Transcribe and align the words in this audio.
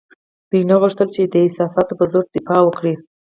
دوی 0.49 0.63
نه 0.69 0.75
غوښتل 0.81 1.07
چې 1.15 1.21
د 1.23 1.35
احساساتو 1.45 1.93
په 1.99 2.05
زور 2.11 2.25
دفاع 2.35 2.61
وکړي. 2.63 2.93